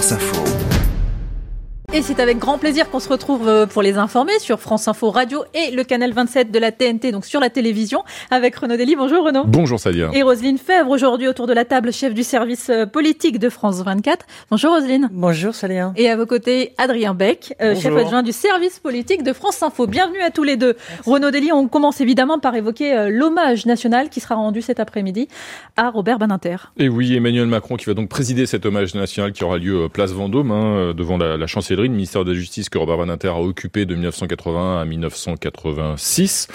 [0.00, 0.89] France Info.
[1.92, 5.10] Et c'est avec grand plaisir qu'on se retrouve euh, pour les informer sur France Info
[5.10, 8.94] Radio et le canal 27 de la TNT, donc sur la télévision, avec Renaud Dely.
[8.94, 9.42] Bonjour Renaud.
[9.44, 10.08] Bonjour Salia.
[10.14, 13.82] Et Roselyne Fèvre, aujourd'hui autour de la table, chef du service euh, politique de France
[13.82, 14.24] 24.
[14.52, 15.08] Bonjour Roselyne.
[15.10, 15.92] Bonjour Salia.
[15.96, 19.88] Et à vos côtés, Adrien Beck, euh, chef adjoint du service politique de France Info.
[19.88, 20.76] Bienvenue à tous les deux.
[21.06, 25.26] Renaud Dely, on commence évidemment par évoquer l'hommage national qui sera rendu cet après-midi
[25.76, 26.56] à Robert Badinter.
[26.78, 30.12] Et oui, Emmanuel Macron qui va donc présider cet hommage national qui aura lieu place
[30.12, 31.48] Vendôme, hein, devant la, la
[31.80, 36.48] chancellerie le ministère de la Justice que Robert Badinter a occupé de 1981 à 1986.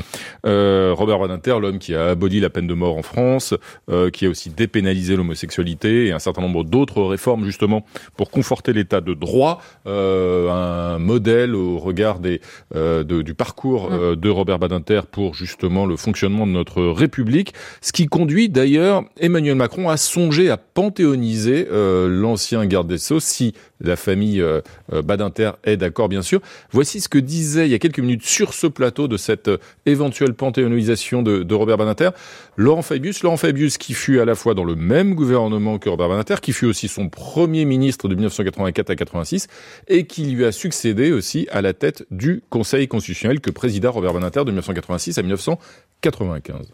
[0.46, 3.54] Euh, Robert Badinter, l'homme qui a aboli la peine de mort en France,
[3.90, 7.86] euh, qui a aussi dépénalisé l'homosexualité et un certain nombre d'autres réformes justement
[8.18, 12.42] pour conforter l'état de droit, euh, un modèle au regard des,
[12.74, 17.92] de, du parcours euh, de Robert Badinter pour justement le fonctionnement de notre République, ce
[17.92, 23.96] qui conduit d'ailleurs Emmanuel Macron à songer à panthéoniser l'ancien garde des Sceaux si la
[23.96, 24.44] famille
[24.92, 26.42] Badinter d'Inter est d'accord, bien sûr.
[26.72, 29.58] Voici ce que disait il y a quelques minutes sur ce plateau de cette euh,
[29.86, 32.10] éventuelle panthéonisation de, de Robert Badinter,
[32.58, 33.24] Laurent Fabius.
[33.24, 36.54] Laurent Fabius qui fut à la fois dans le même gouvernement que Robert Badinter, qui
[36.54, 39.48] fut aussi son premier ministre de 1984 à 86
[39.88, 44.14] et qui lui a succédé aussi à la tête du Conseil constitutionnel que présida Robert
[44.14, 46.72] Badinter de 1986 à 1995.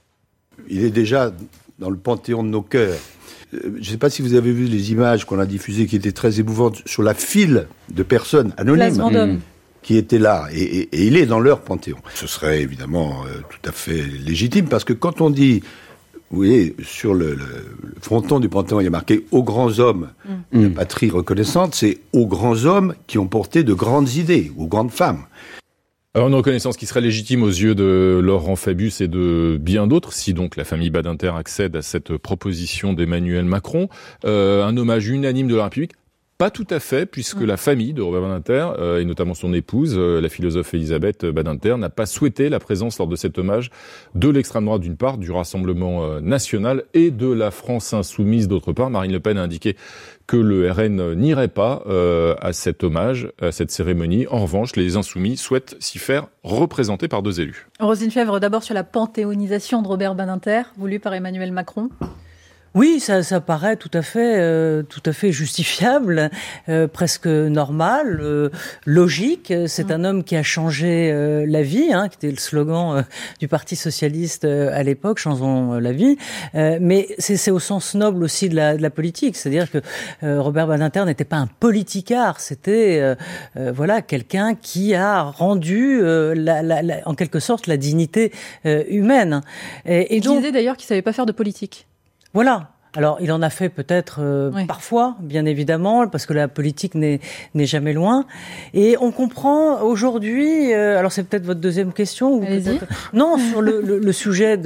[0.69, 1.31] Il est déjà
[1.80, 2.99] dans le panthéon de nos cœurs.
[3.53, 6.11] Je ne sais pas si vous avez vu les images qu'on a diffusées qui étaient
[6.11, 9.39] très émouvantes sur la file de personnes anonymes mmh.
[9.81, 10.47] qui étaient là.
[10.53, 11.97] Et, et, et, il est dans leur panthéon.
[12.13, 15.61] Ce serait évidemment euh, tout à fait légitime parce que quand on dit,
[16.30, 17.45] vous voyez, sur le, le,
[17.83, 20.11] le fronton du panthéon, il y a marqué aux grands hommes,
[20.53, 20.63] mmh.
[20.63, 24.91] la patrie reconnaissante, c'est aux grands hommes qui ont porté de grandes idées, aux grandes
[24.91, 25.25] femmes.
[26.14, 30.12] Alors une reconnaissance qui serait légitime aux yeux de Laurent Fabius et de bien d'autres,
[30.12, 33.88] si donc la famille Badinter accède à cette proposition d'Emmanuel Macron.
[34.26, 35.94] Euh, un hommage unanime de la République
[36.42, 37.45] pas tout à fait, puisque mmh.
[37.45, 41.78] la famille de Robert Badinter, euh, et notamment son épouse, euh, la philosophe Elisabeth Badinter,
[41.78, 43.70] n'a pas souhaité la présence lors de cet hommage
[44.15, 48.73] de l'extrême droite d'une part, du Rassemblement euh, national et de la France insoumise d'autre
[48.73, 48.89] part.
[48.89, 49.76] Marine Le Pen a indiqué
[50.26, 51.83] que le RN n'irait pas
[52.42, 54.26] à cet hommage, à cette cérémonie.
[54.27, 57.67] En revanche, les insoumis souhaitent s'y faire représenter par deux élus.
[57.80, 61.89] Rosine Fèvre, d'abord sur la panthéonisation de Robert Badinter, voulue par Emmanuel Macron.
[62.73, 66.30] Oui, ça, ça paraît tout à fait, euh, tout à fait justifiable,
[66.70, 68.49] euh, presque normal, euh,
[68.86, 69.54] logique.
[69.67, 69.92] C'est mmh.
[69.92, 73.02] un homme qui a changé euh, la vie, hein, qui était le slogan euh,
[73.39, 76.17] du Parti socialiste euh, à l'époque, changeons la vie.
[76.54, 79.80] mais c'est au sens noble aussi de la, de la politique, c'est-à-dire que
[80.21, 83.15] Robert Badinter n'était pas un politicard, c'était
[83.55, 88.32] voilà quelqu'un qui a rendu, la, la, la, en quelque sorte, la dignité
[88.65, 89.42] humaine.
[89.86, 91.88] Et, et donc, disait d'ailleurs qu'il savait pas faire de politique.
[92.33, 92.70] Voilà.
[92.97, 94.65] Alors, il en a fait peut-être euh, oui.
[94.65, 97.21] parfois, bien évidemment, parce que la politique n'est
[97.55, 98.25] jamais loin.
[98.73, 102.45] Et on comprend aujourd'hui, euh, alors c'est peut-être votre deuxième question, ou
[103.13, 104.57] non, sur le, le, le sujet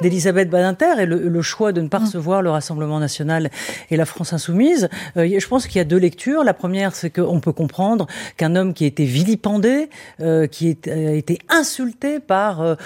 [0.00, 2.04] d'Elisabeth Badinter et le, le, choix de ne pas mmh.
[2.04, 3.50] recevoir le Rassemblement national
[3.90, 4.88] et la France insoumise.
[5.16, 6.44] Euh, je pense qu'il y a deux lectures.
[6.44, 8.06] La première, c'est qu'on peut comprendre
[8.36, 12.76] qu'un homme qui a été vilipendé, euh, qui a été insulté par euh,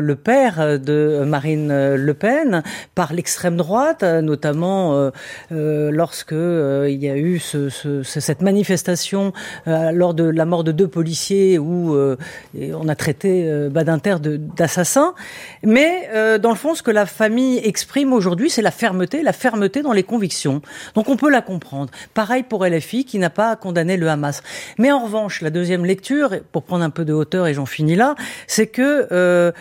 [0.00, 2.64] le père de Marine Le Pen,
[2.96, 5.10] par l'extrême droite, notamment notamment euh,
[5.52, 9.34] euh, lorsque euh, il y a eu ce, ce, cette manifestation
[9.68, 12.16] euh, lors de la mort de deux policiers où euh,
[12.54, 15.14] on a traité euh, Badinter d'assassin.
[15.62, 16.08] Mais
[16.38, 19.92] dans le fond, ce que la famille exprime aujourd'hui, c'est la fermeté, la fermeté dans
[19.92, 20.62] les convictions.
[20.94, 21.90] Donc on peut la comprendre.
[22.14, 24.42] Pareil pour LFI qui n'a pas condamné le Hamas.
[24.78, 27.96] Mais en revanche, la deuxième lecture, pour prendre un peu de hauteur et j'en finis
[27.96, 28.14] là,
[28.46, 29.52] c'est que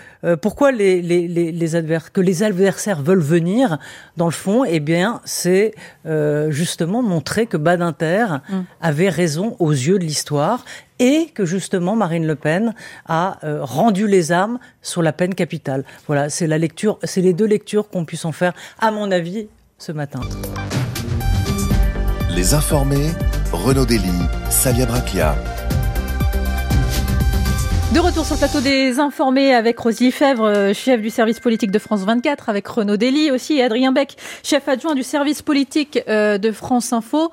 [0.41, 1.53] pourquoi les, les, les,
[2.13, 3.78] que les adversaires veulent venir,
[4.18, 5.74] dans le fond, eh bien, c'est
[6.06, 8.59] euh, justement montrer que Badinter mm.
[8.81, 10.66] avait raison aux yeux de l'histoire
[11.00, 12.74] et que justement Marine Le Pen
[13.07, 15.84] a euh, rendu les armes sur la peine capitale.
[16.07, 19.47] Voilà, c'est la lecture, c'est les deux lectures qu'on puisse en faire, à mon avis,
[19.78, 20.19] ce matin.
[22.36, 23.12] Les informés,
[23.51, 24.12] Renaud Dely,
[24.50, 25.36] Salia Braclia.
[27.94, 31.71] De retour sur le plateau des informés avec Rosie Fèvre, euh, chef du service politique
[31.71, 36.00] de France 24, avec Renaud Dely aussi et Adrien Beck, chef adjoint du service politique
[36.07, 37.31] euh, de France Info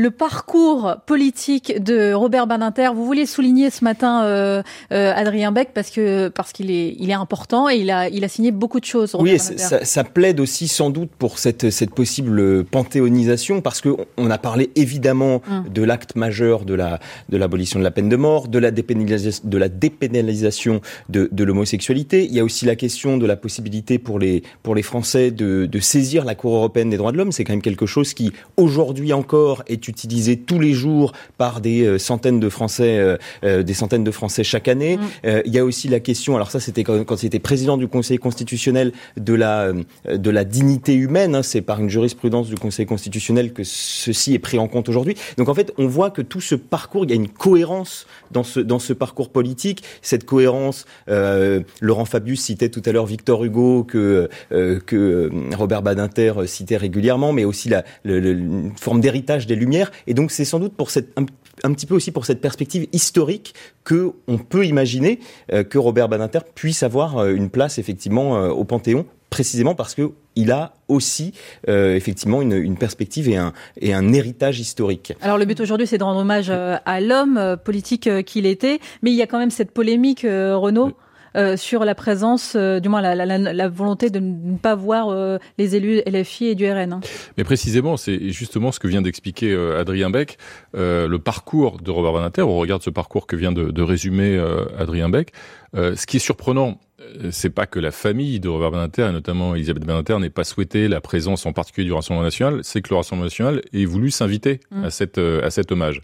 [0.00, 2.88] le parcours politique de Robert Badinter.
[2.94, 4.62] Vous vouliez souligner ce matin euh,
[4.92, 8.24] euh, Adrien Beck parce que parce qu'il est il est important et il a il
[8.24, 9.14] a signé beaucoup de choses.
[9.14, 13.90] Robert oui, ça, ça, plaide aussi sans doute pour cette cette possible panthéonisation parce que
[14.16, 15.64] on a parlé évidemment hum.
[15.68, 16.98] de l'acte majeur de la
[17.28, 20.80] de l'abolition de la peine de mort, de la dépénalisation de la dépénalisation
[21.10, 22.24] de, de l'homosexualité.
[22.24, 25.66] Il y a aussi la question de la possibilité pour les pour les Français de,
[25.66, 27.32] de saisir la Cour européenne des droits de l'homme.
[27.32, 31.98] C'est quand même quelque chose qui aujourd'hui encore est utilisé tous les jours par des
[31.98, 34.96] centaines de Français, des centaines de Français chaque année.
[34.96, 35.28] Mm.
[35.44, 37.88] il y a aussi la question, alors ça c'était quand, quand il était président du
[37.88, 39.72] Conseil constitutionnel, de la,
[40.06, 41.34] de la dignité humaine.
[41.34, 41.42] Hein.
[41.42, 45.16] c'est par une jurisprudence du Conseil constitutionnel que ceci est pris en compte aujourd'hui.
[45.36, 48.44] Donc en fait, on voit que tout ce parcours, il y a une cohérence dans
[48.44, 49.82] ce, dans ce parcours politique.
[50.02, 55.30] Cette cohérence, euh, Laurent Fabius citait tout à l'heure Victor Hugo, que, euh, que euh,
[55.56, 59.79] Robert Badinter citait régulièrement, mais aussi la, une forme d'héritage des Lumières.
[60.06, 63.54] Et donc c'est sans doute pour cette, un, petit peu aussi pour cette perspective historique
[63.84, 69.74] que on peut imaginer que Robert Badinter puisse avoir une place effectivement au Panthéon précisément
[69.74, 71.32] parce que il a aussi
[71.68, 75.12] euh, effectivement une, une, perspective et un, et un héritage historique.
[75.20, 78.80] Alors le but aujourd'hui, c'est de rendre hommage euh, à l'homme euh, politique qu'il était,
[79.02, 80.92] mais il y a quand même cette polémique, Renaud.
[81.36, 85.38] Euh, sur la présence, du moins la, la, la, volonté de ne pas voir euh,
[85.58, 86.92] les élus LFI et du RN.
[86.92, 87.00] Hein.
[87.38, 90.38] Mais précisément, c'est justement ce que vient d'expliquer Adrien Beck,
[90.74, 92.42] le parcours de Robert Banater.
[92.42, 94.42] On regarde ce parcours que vient de, de résumer
[94.78, 95.32] Adrien Beck.
[95.74, 99.54] ce qui est surprenant, euh, c'est pas que la famille de Robert Beninter, et notamment
[99.54, 102.96] Elisabeth Beninter, n'ait pas souhaité la présence en particulier du Rassemblement national, c'est que le
[102.96, 104.90] Rassemblement national ait voulu s'inviter à, mm.
[104.90, 106.02] cette, euh, à cet hommage.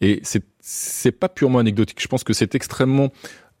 [0.00, 2.00] Et c'est c'est pas purement anecdotique.
[2.00, 3.08] Je pense que c'est extrêmement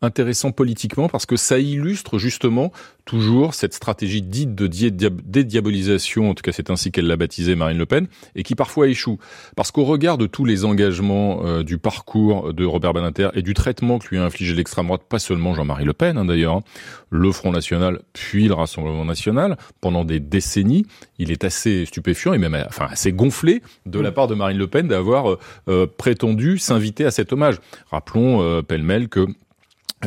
[0.02, 2.72] intéressant politiquement parce que ça illustre justement
[3.04, 7.78] toujours cette stratégie dite de dédiabolisation, en tout cas c'est ainsi qu'elle l'a baptisé Marine
[7.78, 9.18] Le Pen, et qui parfois échoue.
[9.56, 13.54] Parce qu'au regard de tous les engagements euh, du parcours de Robert Badinter et du
[13.54, 16.62] traitement que lui a infligé l'extrême droite, pas seulement Jean-Marie Le Pen hein, d'ailleurs, hein,
[17.10, 20.86] le Front National puis le Rassemblement National, pendant des décennies,
[21.18, 24.66] il est assez stupéfiant et même enfin assez gonflé de la part de Marine Le
[24.66, 25.38] Pen d'avoir euh,
[25.68, 27.56] euh, prétendu s'inviter à cet hommage.
[27.90, 29.26] Rappelons pêle-mêle que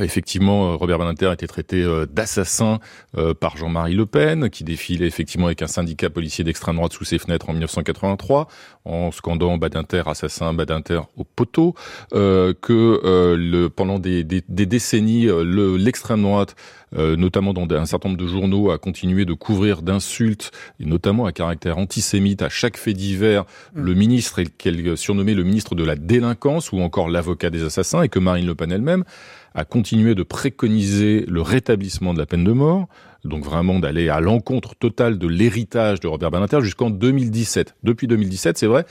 [0.02, 2.80] Effectivement, euh, Robert Badinter a été traité euh, d'assassin
[3.16, 7.06] euh, par Jean-Marie Le Pen, qui défilait effectivement avec un syndicat policier d'extrême droite sous
[7.06, 8.48] ses fenêtres en 1983,
[8.86, 11.76] en scandant Badinter assassin, Badinter au poteau,
[12.12, 15.28] que pendant des décennies,
[15.78, 16.56] l'extrême droite,
[16.96, 21.32] notamment dans un certain nombre de journaux, a continué de couvrir d'insultes, et notamment à
[21.32, 23.44] caractère antisémite, à chaque fait divers,
[23.76, 23.82] mmh.
[23.82, 28.10] le ministre, qu'elle surnommait le ministre de la délinquance, ou encore l'avocat des assassins, et
[28.10, 29.04] que Marine Le Pen elle-même
[29.56, 32.88] a continué de préconiser le rétablissement de la peine de mort,
[33.24, 37.76] donc vraiment d'aller à l'encontre totale de l'héritage de Robert Badinter jusqu'en 2017.
[37.84, 38.86] Depuis 2017, c'est vrai,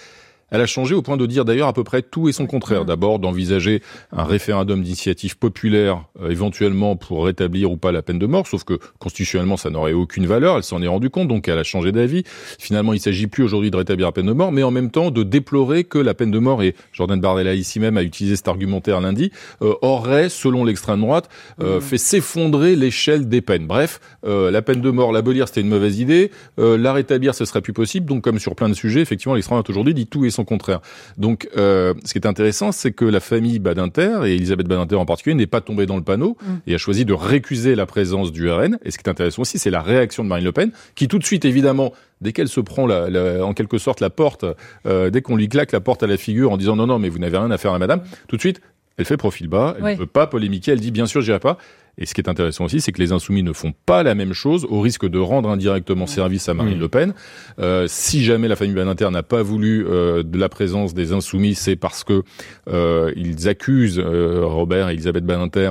[0.53, 2.85] elle a changé au point de dire d'ailleurs à peu près tout et son contraire.
[2.85, 3.83] D'abord d'envisager
[4.13, 8.63] un référendum d'initiative populaire euh, éventuellement pour rétablir ou pas la peine de mort, sauf
[8.63, 11.91] que constitutionnellement ça n'aurait aucune valeur, elle s'en est rendue compte, donc elle a changé
[11.91, 12.23] d'avis.
[12.59, 14.91] Finalement il ne s'agit plus aujourd'hui de rétablir la peine de mort, mais en même
[14.91, 18.37] temps de déplorer que la peine de mort, et Jordan Bardella ici même a utilisé
[18.37, 19.33] cet argumentaire lundi,
[19.63, 21.31] euh, aurait, selon l'extrême droite,
[21.63, 21.81] euh, mmh.
[21.81, 23.67] fait s'effondrer l'échelle des peines.
[23.67, 27.73] Bref, la peine de mort, l'abolir c'était une mauvaise idée, la rétablir ce serait plus
[27.73, 30.42] possible, donc comme sur plein de sujets, effectivement l'extrême droite aujourd'hui dit tout et son
[30.45, 30.81] contraire.
[31.17, 35.07] Donc, euh, ce qui est intéressant, c'est que la famille Badinter, et Elisabeth Badinter en
[35.07, 36.55] particulier, n'est pas tombée dans le panneau mm.
[36.67, 38.79] et a choisi de récuser la présence du RN.
[38.85, 41.19] Et ce qui est intéressant aussi, c'est la réaction de Marine Le Pen, qui tout
[41.19, 44.45] de suite, évidemment, dès qu'elle se prend la, en quelque sorte la porte,
[44.87, 47.09] euh, dès qu'on lui claque la porte à la figure en disant non, non, mais
[47.09, 48.61] vous n'avez rien à faire à madame, tout de suite,
[48.97, 51.59] elle fait profil bas, elle ne veut pas polémiquer, elle dit bien sûr, j'irai pas.
[51.99, 54.33] Et ce qui est intéressant aussi, c'est que les insoumis ne font pas la même
[54.33, 56.81] chose au risque de rendre indirectement service à Marine mmh.
[56.81, 57.15] Le Pen.
[57.59, 61.55] Euh, si jamais la famille Badinter n'a pas voulu euh, de la présence des insoumis,
[61.55, 62.23] c'est parce que
[62.69, 65.71] euh, ils accusent euh, Robert et Elisabeth Badinter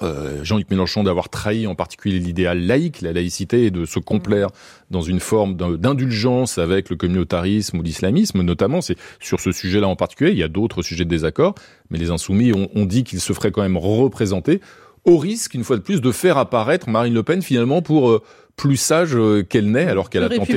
[0.00, 4.48] euh, Jean-Luc Mélenchon d'avoir trahi en particulier l'idéal laïque, la laïcité, et de se complaire
[4.90, 8.80] dans une forme d'indulgence avec le communautarisme ou l'islamisme, notamment.
[8.80, 10.30] C'est sur ce sujet-là en particulier.
[10.32, 11.54] Il y a d'autres sujets de désaccord,
[11.90, 14.60] mais les insoumis ont, ont dit qu'ils se feraient quand même représenter
[15.04, 18.22] au risque, une fois de plus, de faire apparaître Marine Le Pen finalement pour euh,
[18.56, 20.52] plus sage euh, qu'elle n'est, alors qu'elle a tenté.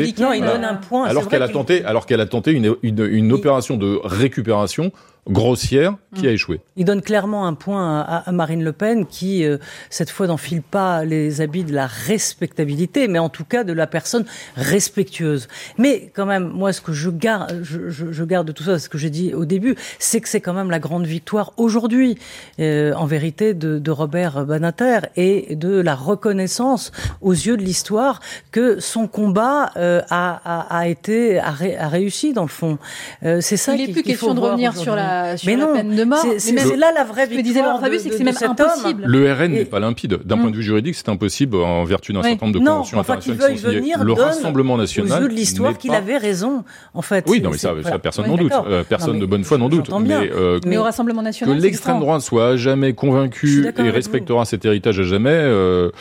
[1.10, 4.92] Alors qu'elle a tenté, alors qu'elle a tenté une, une, une opération de récupération
[5.28, 6.34] grossière qui a mm.
[6.34, 6.62] échoué.
[6.76, 9.58] Il donne clairement un point à, Marine Le Pen qui, euh,
[9.90, 13.88] cette fois, n'enfile pas les habits de la respectabilité, mais en tout cas de la
[13.88, 15.48] personne respectueuse.
[15.78, 18.90] Mais quand même, moi, ce que je garde, je, je, garde de tout ça, ce
[18.90, 22.18] que j'ai dit au début, c'est que c'est quand même la grande victoire aujourd'hui,
[22.60, 26.92] euh, en vérité, de, de Robert Banater et de la reconnaissance
[27.22, 28.20] aux yeux de l'histoire
[28.52, 32.78] que son combat euh, a, a, a, été a, réussi dans le fond.
[33.24, 33.76] Euh, c'est ça.
[33.76, 35.15] Il n'est plus question de revenir sur la
[35.46, 36.26] mais non, peine de mort.
[36.38, 37.30] C'est là la vraie victoire.
[37.30, 39.04] Ce que disait Laurent Fabius, c'est que c'est même impossible.
[39.06, 40.20] Le RN n'est pas limpide.
[40.26, 43.54] D'un point de vue juridique, c'est impossible en vertu d'un certain nombre de conventions internationales
[43.54, 43.94] qui sont signées.
[44.02, 45.24] Le Rassemblement national.
[45.24, 47.26] Aux de l'histoire qu'il avait raison, en fait.
[47.28, 48.54] Oui, non, mais ça, personne n'en doute.
[48.68, 49.90] Euh, personne de bonne foi n'en doute.
[49.92, 51.58] Euh, mais au Rassemblement national.
[51.58, 55.92] Que l'extrême droite soit jamais convaincue et respectera cet héritage à jamais, euh,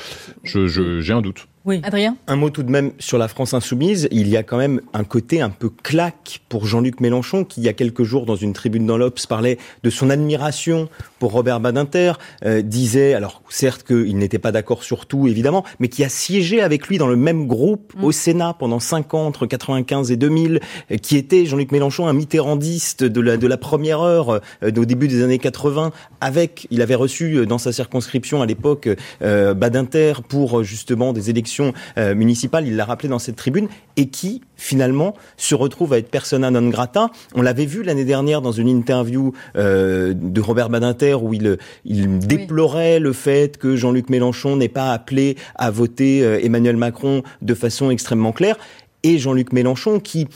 [0.45, 1.47] j'ai un doute.
[1.67, 4.07] Oui, Adrien Un mot tout de même sur la France insoumise.
[4.11, 7.65] Il y a quand même un côté un peu claque pour Jean-Luc Mélenchon, qui il
[7.65, 11.61] y a quelques jours, dans une tribune dans l'Obs, parlait de son admiration pour Robert
[11.61, 12.13] Badinter,
[12.45, 16.61] euh, disait, alors certes qu'il n'était pas d'accord sur tout, évidemment, mais qui a siégé
[16.61, 18.05] avec lui dans le même groupe mm.
[18.05, 22.13] au Sénat pendant cinq ans, entre 95 et 2000, euh, qui était Jean-Luc Mélenchon, un
[22.13, 26.83] mitterrandiste de la, de la première heure, euh, au début des années 80, avec, il
[26.83, 28.89] avait reçu dans sa circonscription à l'époque
[29.21, 34.43] Badinter pour justement des élections euh, municipale, il l'a rappelé dans cette tribune, et qui
[34.57, 37.11] finalement se retrouve à être persona non grata.
[37.35, 42.19] On l'avait vu l'année dernière dans une interview euh, de Robert Badinter où il, il
[42.19, 47.55] déplorait le fait que Jean-Luc Mélenchon n'ait pas appelé à voter euh, Emmanuel Macron de
[47.55, 48.57] façon extrêmement claire
[49.03, 50.29] et Jean-Luc Mélenchon qui,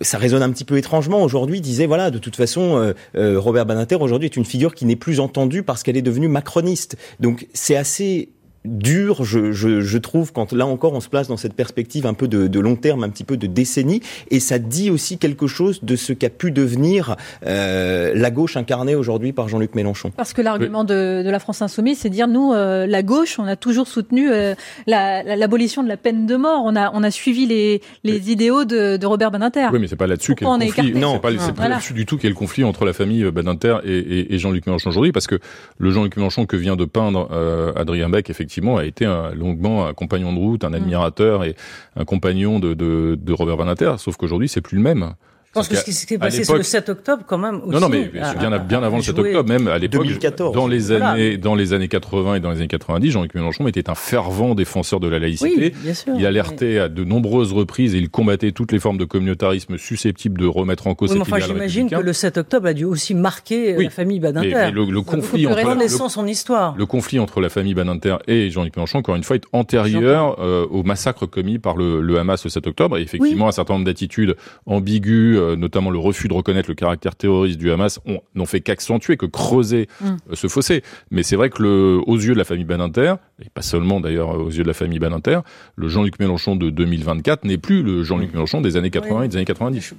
[0.00, 4.26] ça résonne un petit peu étrangement aujourd'hui, disait voilà, de toute façon, Robert Badinter aujourd'hui
[4.26, 6.96] est une figure qui n'est plus entendue parce qu'elle est devenue macroniste.
[7.18, 8.28] Donc c'est assez
[8.64, 12.14] dur, je, je, je, trouve, quand là encore on se place dans cette perspective un
[12.14, 14.00] peu de, de, long terme, un petit peu de décennie,
[14.30, 18.94] et ça dit aussi quelque chose de ce qu'a pu devenir euh, la gauche incarnée
[18.94, 20.12] aujourd'hui par Jean-Luc Mélenchon.
[20.16, 23.46] Parce que l'argument de, de, la France insoumise, c'est dire nous, euh, la gauche, on
[23.46, 24.54] a toujours soutenu euh,
[24.86, 28.96] l'abolition de la peine de mort, on a, on a suivi les, les idéaux de,
[28.96, 29.68] de, Robert Badinter.
[29.72, 30.94] Oui, mais c'est pas là-dessus qu'est le conflit.
[30.94, 34.34] Non, c'est pas, là-dessus du tout qu'est le conflit entre la famille Badinter et, et,
[34.34, 35.38] et Jean-Luc Mélenchon aujourd'hui, parce que
[35.78, 39.86] le Jean-Luc Mélenchon que vient de peindre euh, Adrien Beck, effectivement a été un, longuement
[39.86, 41.56] un compagnon de route, un admirateur et
[41.96, 43.94] un compagnon de, Robert Badinter.
[43.98, 45.14] Sauf qu'aujourd'hui, c'est plus le même.
[45.52, 47.74] Je pense que ce qui s'est passé c'est le 7 octobre quand même aussi.
[47.74, 50.06] Non, non, mais bien, bien avant le 7 octobre, même à l'époque,
[50.54, 53.90] dans les années, dans les années 80 et dans les années 90, Jean-Luc Mélenchon était
[53.90, 55.74] un fervent défenseur de la laïcité.
[55.74, 58.96] Oui, bien sûr, il alertait à de nombreuses reprises et il combattait toutes les formes
[58.96, 62.68] de communautarisme susceptibles de remettre en cause oui, cette enfin, J'imagine que le 7 octobre
[62.68, 64.70] a dû aussi marquer la famille Badinter.
[64.72, 66.74] le, le, conflit entre la, son histoire.
[66.78, 70.66] le conflit entre la famille Badinter et Jean-Luc Mélenchon, encore une fois, est antérieur euh,
[70.70, 72.96] au massacre commis par le, le, Hamas le 7 octobre.
[72.96, 77.14] Et effectivement, un certain nombre d'attitudes ambiguës, euh, notamment le refus de reconnaître le caractère
[77.14, 78.00] terroriste du Hamas
[78.34, 80.06] n'ont fait qu'accentuer, que creuser mm.
[80.06, 80.82] euh, ce fossé.
[81.10, 84.38] Mais c'est vrai que le, aux yeux de la famille Badinter, et pas seulement d'ailleurs
[84.38, 85.40] aux yeux de la famille Badinter,
[85.76, 89.36] le Jean-Luc Mélenchon de 2024 n'est plus le Jean-Luc Mélenchon des années 80 et des
[89.36, 89.94] années 90.